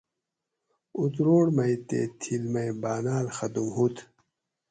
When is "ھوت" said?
3.75-3.95